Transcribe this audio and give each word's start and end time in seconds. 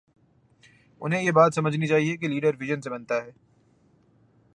انہیں 1.01 1.23
یہ 1.23 1.31
بات 1.31 1.53
سمجھنی 1.53 1.87
چاہیے 1.87 2.17
کہ 2.17 2.27
لیڈر 2.27 2.51
وژن 2.59 2.81
سے 2.81 2.89
بنتا 2.89 3.15
ہے۔ 3.15 3.31